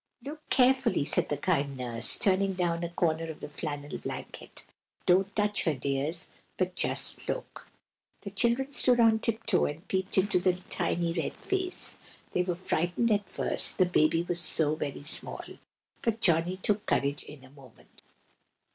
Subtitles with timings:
[0.25, 4.63] "LOOK carefully!" said the kind Nurse, turning down a corner of the flannel blanket.
[5.05, 7.67] "Don't touch her, dears, but just look."
[8.21, 11.99] The children stood on tiptoe and peeped into the tiny red face.
[12.31, 15.43] They were frightened at first, the baby was so very small,
[16.01, 18.01] but Johnny took courage in a moment.